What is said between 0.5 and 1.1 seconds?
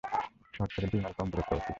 শহর থেকে দুই